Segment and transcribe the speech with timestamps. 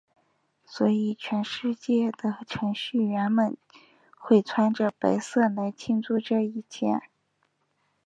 [0.65, 3.55] 所以全世界的程序员们
[4.17, 7.03] 会穿着白色来庆祝这一天。